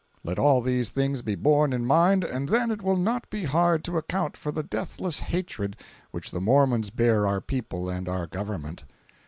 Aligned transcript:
Let 0.23 0.39
all 0.39 0.61
these 0.63 0.89
things 0.89 1.21
be 1.21 1.35
borne 1.35 1.71
in 1.73 1.85
mind, 1.85 2.23
and 2.23 2.49
then 2.49 2.71
it 2.71 2.81
will 2.81 2.95
not 2.97 3.29
be 3.29 3.43
hard 3.43 3.83
to 3.83 3.97
account 3.97 4.35
for 4.35 4.51
the 4.51 4.63
deathless 4.63 5.19
hatred 5.19 5.77
which 6.09 6.31
the 6.31 6.41
Mormons 6.41 6.89
bear 6.89 7.27
our 7.27 7.39
people 7.39 7.87
and 7.87 8.09
our 8.09 8.25
government. 8.25 8.83